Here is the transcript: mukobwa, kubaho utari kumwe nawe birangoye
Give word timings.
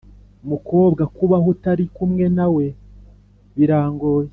mukobwa, 0.49 1.03
kubaho 1.15 1.47
utari 1.53 1.85
kumwe 1.95 2.25
nawe 2.37 2.65
birangoye 3.55 4.29